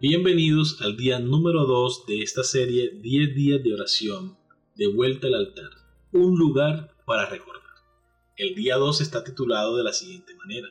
[0.00, 4.38] Bienvenidos al día número 2 de esta serie 10 días de oración,
[4.76, 5.70] de vuelta al altar,
[6.12, 7.64] un lugar para recordar.
[8.36, 10.68] El día 2 está titulado de la siguiente manera,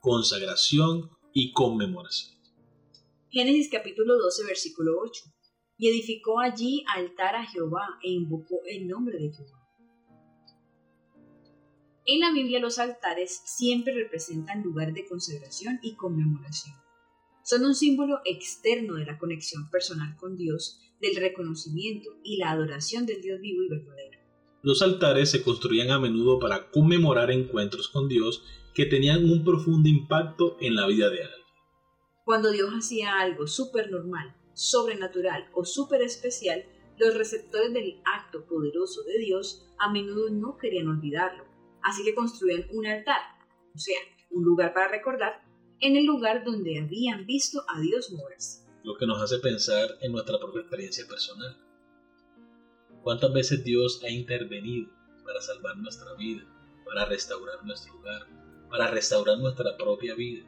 [0.00, 2.36] consagración y conmemoración.
[3.30, 5.22] Génesis capítulo 12 versículo 8.
[5.78, 9.66] Y edificó allí altar a Jehová e invocó el nombre de Jehová.
[12.04, 16.76] En la Biblia los altares siempre representan lugar de consagración y conmemoración
[17.48, 23.06] son un símbolo externo de la conexión personal con Dios, del reconocimiento y la adoración
[23.06, 24.18] del Dios vivo y verdadero.
[24.62, 29.88] Los altares se construían a menudo para conmemorar encuentros con Dios que tenían un profundo
[29.88, 31.46] impacto en la vida de alguien.
[32.26, 33.46] Cuando Dios hacía algo
[33.90, 36.66] normal, sobrenatural o súper especial,
[36.98, 41.44] los receptores del acto poderoso de Dios a menudo no querían olvidarlo,
[41.82, 43.22] así que construían un altar,
[43.74, 43.98] o sea,
[44.32, 45.37] un lugar para recordar
[45.80, 48.66] en el lugar donde habían visto a Dios moverse.
[48.82, 51.56] Lo que nos hace pensar en nuestra propia experiencia personal.
[53.02, 54.90] ¿Cuántas veces Dios ha intervenido
[55.24, 56.42] para salvar nuestra vida,
[56.84, 58.26] para restaurar nuestro hogar,
[58.68, 60.44] para restaurar nuestra propia vida?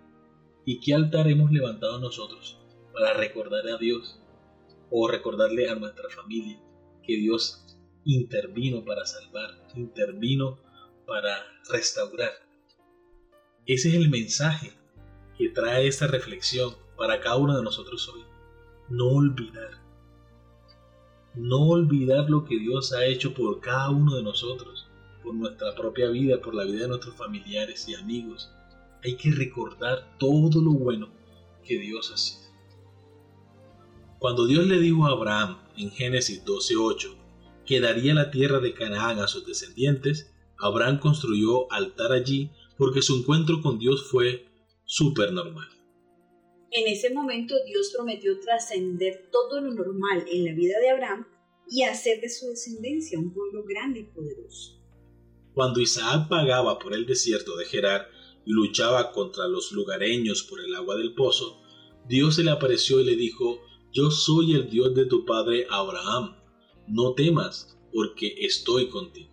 [0.64, 2.58] ¿Y qué altar hemos levantado nosotros
[2.92, 4.20] para recordar a Dios
[4.90, 6.60] o recordarle a nuestra familia
[7.04, 7.64] que Dios
[8.04, 10.58] intervino para salvar, intervino
[11.06, 12.32] para restaurar?
[13.66, 14.79] Ese es el mensaje
[15.40, 18.20] que trae esta reflexión para cada uno de nosotros hoy.
[18.90, 19.70] No olvidar.
[21.34, 24.86] No olvidar lo que Dios ha hecho por cada uno de nosotros,
[25.22, 28.52] por nuestra propia vida, por la vida de nuestros familiares y amigos.
[29.02, 31.08] Hay que recordar todo lo bueno
[31.64, 32.50] que Dios ha sido.
[34.18, 37.16] Cuando Dios le dijo a Abraham en Génesis 12:8
[37.64, 43.16] que daría la tierra de Canaán a sus descendientes, Abraham construyó altar allí porque su
[43.16, 44.49] encuentro con Dios fue
[44.90, 45.68] súper normal.
[46.72, 51.28] En ese momento Dios prometió trascender todo lo normal en la vida de Abraham
[51.68, 54.80] y hacer de su descendencia un pueblo grande y poderoso.
[55.54, 58.08] Cuando Isaac pagaba por el desierto de Gerar
[58.44, 61.62] y luchaba contra los lugareños por el agua del pozo,
[62.08, 63.62] Dios se le apareció y le dijo,
[63.92, 66.36] Yo soy el Dios de tu padre Abraham,
[66.88, 69.30] no temas, porque estoy contigo.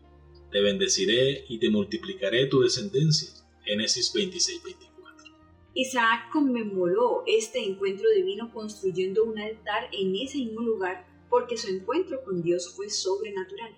[0.51, 3.29] Te bendeciré y te multiplicaré tu descendencia.
[3.63, 4.61] Génesis 26,
[5.79, 12.23] Isaac conmemoró este encuentro divino construyendo un altar en ese mismo lugar porque su encuentro
[12.23, 13.75] con Dios fue sobrenatural.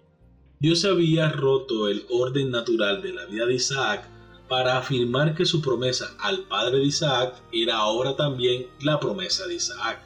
[0.61, 4.07] Dios había roto el orden natural de la vida de Isaac
[4.47, 9.55] para afirmar que su promesa al padre de Isaac era ahora también la promesa de
[9.55, 9.99] Isaac.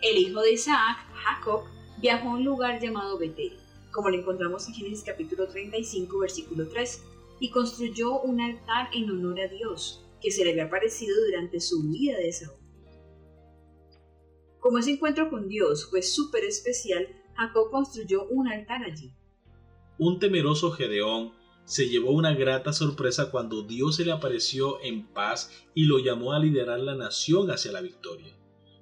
[0.00, 1.64] El hijo de Isaac, Jacob,
[2.00, 3.52] viajó a un lugar llamado Betel,
[3.92, 7.02] como lo encontramos en Génesis capítulo 35, versículo 3,
[7.40, 11.84] y construyó un altar en honor a Dios, que se le había aparecido durante su
[11.84, 12.58] vida de Saúl.
[14.58, 17.06] Como ese encuentro con Dios fue súper especial,
[17.36, 19.12] Jacob construyó un altar allí.
[20.00, 21.32] Un temeroso Gedeón
[21.64, 26.32] se llevó una grata sorpresa cuando Dios se le apareció en paz y lo llamó
[26.32, 28.36] a liderar la nación hacia la victoria.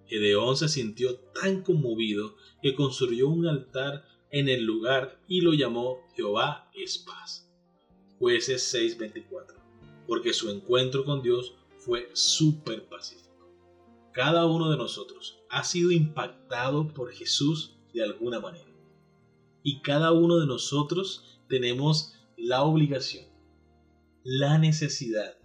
[0.07, 6.09] Gedeón se sintió tan conmovido que construyó un altar en el lugar y lo llamó
[6.17, 7.53] Jehová es paz.
[8.19, 9.64] Jueces 6:24
[10.07, 13.25] porque su encuentro con Dios fue súper pacífico.
[14.13, 18.73] Cada uno de nosotros ha sido impactado por Jesús de alguna manera.
[19.63, 23.27] Y cada uno de nosotros tenemos la obligación,
[24.23, 25.37] la necesidad,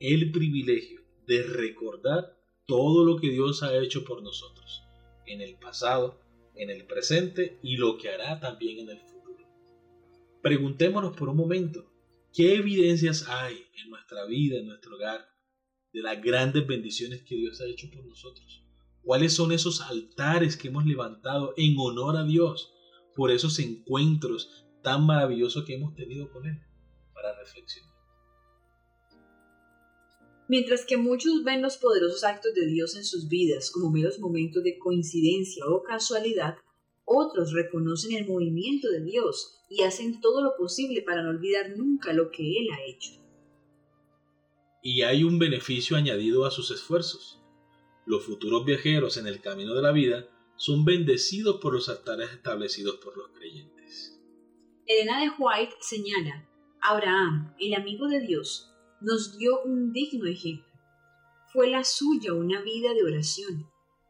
[0.00, 4.82] el privilegio de recordar todo lo que Dios ha hecho por nosotros,
[5.26, 6.20] en el pasado,
[6.54, 9.44] en el presente y lo que hará también en el futuro.
[10.42, 11.91] Preguntémonos por un momento,
[12.34, 15.20] ¿Qué evidencias hay en nuestra vida, en nuestro hogar,
[15.92, 18.64] de las grandes bendiciones que Dios ha hecho por nosotros?
[19.02, 22.72] ¿Cuáles son esos altares que hemos levantado en honor a Dios
[23.14, 26.58] por esos encuentros tan maravillosos que hemos tenido con Él?
[27.12, 27.92] Para reflexionar.
[30.48, 34.62] Mientras que muchos ven los poderosos actos de Dios en sus vidas como meros momentos
[34.62, 36.56] de coincidencia o casualidad,
[37.04, 42.12] otros reconocen el movimiento de Dios y hacen todo lo posible para no olvidar nunca
[42.12, 43.12] lo que Él ha hecho.
[44.82, 47.40] Y hay un beneficio añadido a sus esfuerzos.
[48.04, 52.96] Los futuros viajeros en el camino de la vida son bendecidos por los altares establecidos
[52.96, 54.20] por los creyentes.
[54.86, 56.48] Elena de White señala,
[56.80, 60.66] Abraham, el amigo de Dios, nos dio un digno ejemplo.
[61.52, 63.68] Fue la suya una vida de oración.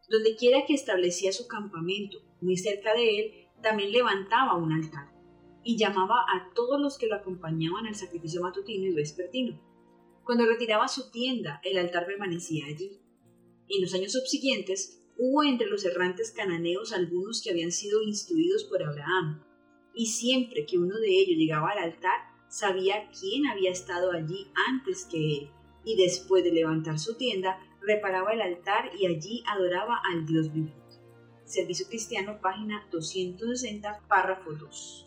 [0.09, 5.13] Donde quiera que establecía su campamento, muy cerca de él, también levantaba un altar
[5.65, 9.61] y llamaba a todos los que lo acompañaban al sacrificio matutino y vespertino.
[10.25, 13.01] Cuando retiraba su tienda, el altar permanecía allí.
[13.69, 18.83] En los años subsiguientes, hubo entre los errantes cananeos algunos que habían sido instruidos por
[18.83, 19.43] Abraham,
[19.95, 25.07] y siempre que uno de ellos llegaba al altar, sabía quién había estado allí antes
[25.11, 25.51] que él,
[25.85, 30.82] y después de levantar su tienda, reparaba el altar y allí adoraba al Dios viviente.
[31.53, 35.07] Servicio Cristiano, página 260, párrafo 2.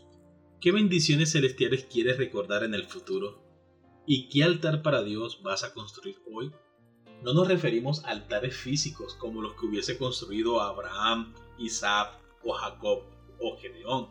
[0.62, 3.42] ¿Qué bendiciones celestiales quieres recordar en el futuro?
[4.06, 6.51] ¿Y qué altar para Dios vas a construir hoy?
[7.24, 13.06] No nos referimos a altares físicos como los que hubiese construido Abraham, Isaac o Jacob
[13.39, 14.09] o Gedeón.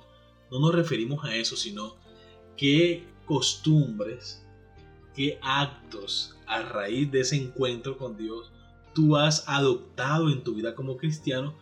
[0.50, 1.94] No nos referimos a eso, sino
[2.56, 4.44] qué costumbres,
[5.14, 8.50] qué actos a raíz de ese encuentro con Dios
[8.94, 11.54] tú has adoptado en tu vida como cristiano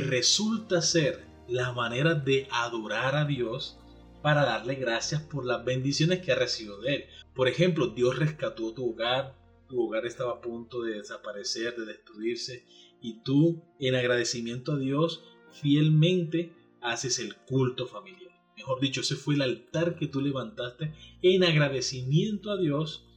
[0.00, 3.78] resulta ser la manera de adorar a Dios
[4.22, 7.04] para darle gracias por las bendiciones que ha recibido de Él.
[7.34, 9.36] Por ejemplo, Dios rescató tu hogar,
[9.68, 12.64] tu hogar estaba a punto de desaparecer, de destruirse,
[13.00, 18.32] y tú, en agradecimiento a Dios, fielmente haces el culto familiar.
[18.56, 23.08] Mejor dicho, ese fue el altar que tú levantaste en agradecimiento a Dios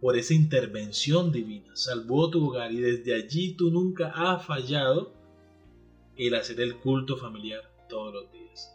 [0.00, 1.74] por esa intervención divina.
[1.76, 5.17] Salvó tu hogar y desde allí tú nunca has fallado
[6.26, 8.74] el hacer el culto familiar todos los días.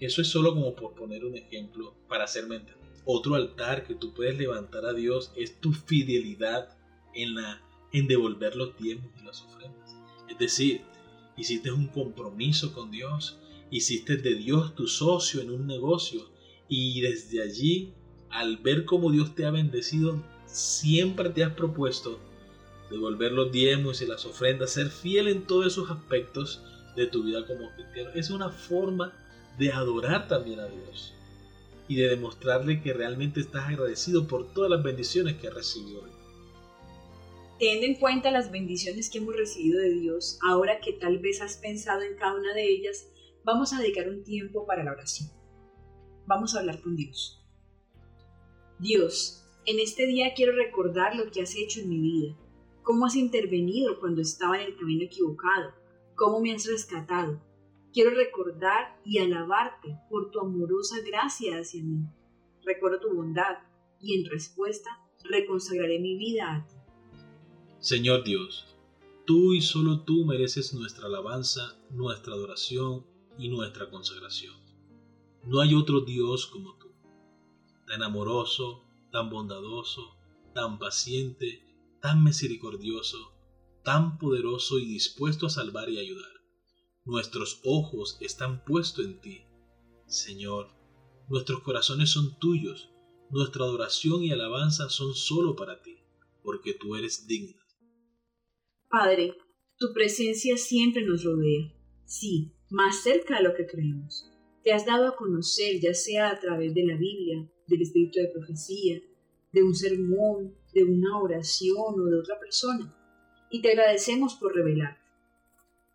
[0.00, 2.80] Eso es solo como por poner un ejemplo para hacerme entender.
[3.04, 6.76] Otro altar que tú puedes levantar a Dios es tu fidelidad
[7.14, 9.96] en, la, en devolver los diezmos y las ofrendas.
[10.28, 10.82] Es decir,
[11.36, 13.38] hiciste un compromiso con Dios,
[13.70, 16.30] hiciste de Dios tu socio en un negocio
[16.68, 17.94] y desde allí,
[18.30, 22.18] al ver cómo Dios te ha bendecido, siempre te has propuesto
[22.90, 26.62] devolver los diezmos y las ofrendas, ser fiel en todos esos aspectos
[26.96, 28.10] de tu vida como cristiano.
[28.14, 29.12] Es una forma
[29.58, 31.14] de adorar también a Dios
[31.88, 36.02] y de demostrarle que realmente estás agradecido por todas las bendiciones que has recibido.
[37.58, 41.56] Teniendo en cuenta las bendiciones que hemos recibido de Dios, ahora que tal vez has
[41.56, 43.08] pensado en cada una de ellas,
[43.44, 45.28] vamos a dedicar un tiempo para la oración.
[46.26, 47.44] Vamos a hablar con Dios.
[48.78, 52.36] Dios, en este día quiero recordar lo que has hecho en mi vida,
[52.82, 55.74] cómo has intervenido cuando estaba en el camino equivocado,
[56.20, 57.40] cómo me has rescatado.
[57.94, 62.04] Quiero recordar y alabarte por tu amorosa gracia hacia mí.
[62.62, 63.56] Recuerdo tu bondad
[63.98, 64.90] y en respuesta
[65.24, 66.74] reconsagraré mi vida a ti.
[67.78, 68.66] Señor Dios,
[69.24, 73.06] tú y solo tú mereces nuestra alabanza, nuestra adoración
[73.38, 74.54] y nuestra consagración.
[75.46, 76.92] No hay otro Dios como tú,
[77.86, 80.18] tan amoroso, tan bondadoso,
[80.52, 81.64] tan paciente,
[82.02, 83.32] tan misericordioso,
[83.82, 86.30] tan poderoso y dispuesto a salvar y ayudar.
[87.04, 89.42] Nuestros ojos están puestos en ti.
[90.06, 90.68] Señor,
[91.28, 92.90] nuestros corazones son tuyos,
[93.30, 95.98] nuestra adoración y alabanza son solo para ti,
[96.42, 97.60] porque tú eres digna.
[98.88, 99.36] Padre,
[99.78, 101.72] tu presencia siempre nos rodea,
[102.04, 104.28] sí, más cerca de lo que creemos.
[104.62, 108.28] Te has dado a conocer, ya sea a través de la Biblia, del espíritu de
[108.28, 109.00] profecía,
[109.52, 112.99] de un sermón, de una oración o de otra persona.
[113.50, 115.00] Y te agradecemos por revelarte.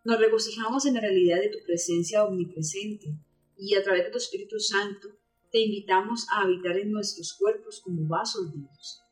[0.04, 3.18] Nos regocijamos en la realidad de tu presencia omnipresente
[3.56, 5.08] y a través de tu Espíritu Santo
[5.50, 9.02] te invitamos a habitar en nuestros cuerpos como vasos vivos.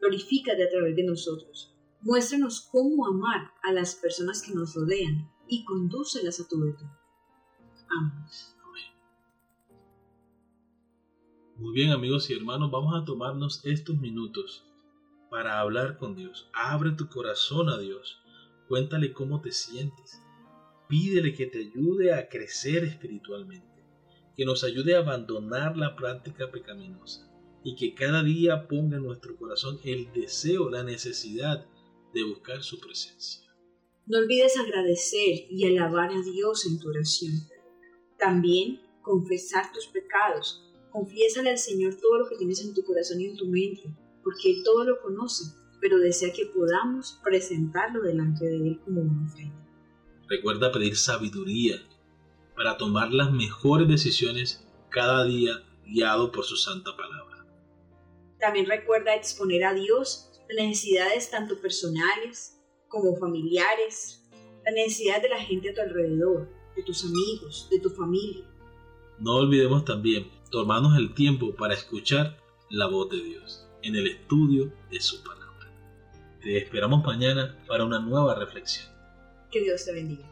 [0.00, 1.74] Glorifícate a través de nosotros.
[2.00, 6.86] Muéstranos cómo amar a las personas que nos rodean y condúcelas a tu virtud.
[7.90, 8.24] Amén.
[11.60, 14.64] Muy bien amigos y hermanos, vamos a tomarnos estos minutos
[15.30, 16.50] para hablar con Dios.
[16.52, 18.20] Abre tu corazón a Dios.
[18.68, 20.20] Cuéntale cómo te sientes.
[20.88, 23.84] Pídele que te ayude a crecer espiritualmente,
[24.36, 27.30] que nos ayude a abandonar la práctica pecaminosa
[27.62, 31.66] y que cada día ponga en nuestro corazón el deseo, la necesidad
[32.12, 33.46] de buscar su presencia.
[34.06, 37.34] No olvides agradecer y alabar a Dios en tu oración.
[38.18, 43.26] También confesar tus pecados Confiésale al Señor todo lo que tienes en tu corazón y
[43.26, 48.56] en tu mente, porque Él todo lo conoce, pero desea que podamos presentarlo delante de
[48.56, 49.56] Él como una ofrenda.
[50.28, 51.82] Recuerda pedir sabiduría
[52.54, 57.46] para tomar las mejores decisiones cada día guiado por su santa palabra.
[58.38, 64.22] También recuerda exponer a Dios las necesidades tanto personales como familiares,
[64.64, 68.44] las necesidades de la gente a tu alrededor, de tus amigos, de tu familia.
[69.18, 72.38] No olvidemos también tomarnos el tiempo para escuchar
[72.70, 75.70] la voz de Dios en el estudio de su palabra.
[76.40, 78.90] Te esperamos mañana para una nueva reflexión.
[79.50, 80.24] Que Dios te bendiga.